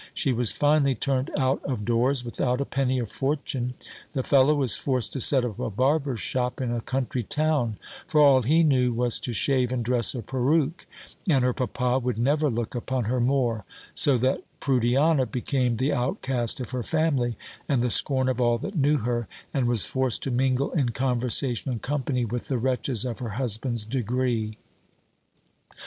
She 0.15 0.33
was 0.33 0.51
finally 0.51 0.95
turned 0.95 1.29
out 1.37 1.63
of 1.63 1.85
doors, 1.85 2.25
without 2.25 2.59
a 2.59 2.65
penny 2.65 2.97
of 2.97 3.11
fortune: 3.11 3.75
the 4.13 4.23
fellow 4.23 4.55
was 4.55 4.75
forced 4.75 5.13
to 5.13 5.19
set 5.19 5.45
up 5.45 5.59
a 5.59 5.69
barber's 5.69 6.19
shop 6.21 6.59
in 6.59 6.71
a 6.71 6.81
country 6.81 7.21
town; 7.21 7.77
for 8.07 8.19
all 8.19 8.41
he 8.41 8.63
knew 8.63 8.95
was 8.95 9.19
to 9.19 9.31
shave 9.31 9.71
and 9.71 9.85
dress 9.85 10.15
a 10.15 10.23
peruke: 10.23 10.87
and 11.29 11.43
her 11.43 11.53
papa 11.53 11.99
would 12.03 12.17
never 12.17 12.49
look 12.49 12.73
upon 12.73 13.03
her 13.03 13.19
more: 13.19 13.63
so 13.93 14.17
that 14.17 14.41
Prudiana 14.59 15.27
became 15.29 15.75
the 15.77 15.93
outcast 15.93 16.59
of 16.59 16.71
her 16.71 16.81
family, 16.81 17.37
and 17.69 17.83
the 17.83 17.91
scorn 17.91 18.27
of 18.27 18.41
all 18.41 18.57
that 18.57 18.73
knew 18.75 18.97
her; 18.97 19.27
and 19.53 19.67
was 19.67 19.85
forced 19.85 20.23
to 20.23 20.31
mingle 20.31 20.71
in 20.71 20.89
conversation 20.89 21.69
and 21.71 21.83
company 21.83 22.25
with 22.25 22.47
the 22.47 22.57
wretches 22.57 23.05
of 23.05 23.19
her 23.19 23.29
husband's 23.37 23.85
degree!" 23.85 24.57